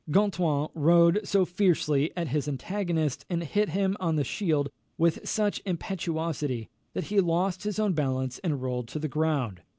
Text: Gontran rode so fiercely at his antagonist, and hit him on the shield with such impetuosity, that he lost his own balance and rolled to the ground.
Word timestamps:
Gontran 0.09 0.69
rode 0.73 1.19
so 1.25 1.45
fiercely 1.45 2.11
at 2.17 2.29
his 2.29 2.47
antagonist, 2.47 3.23
and 3.29 3.43
hit 3.43 3.69
him 3.69 3.95
on 3.99 4.15
the 4.15 4.23
shield 4.23 4.71
with 4.97 5.29
such 5.29 5.61
impetuosity, 5.63 6.69
that 6.95 7.03
he 7.13 7.21
lost 7.21 7.61
his 7.65 7.77
own 7.77 7.93
balance 7.93 8.39
and 8.39 8.63
rolled 8.63 8.87
to 8.87 8.97
the 8.97 9.07
ground. 9.07 9.61